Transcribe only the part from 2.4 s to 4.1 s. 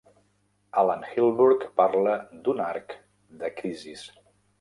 d'un arc de crisis.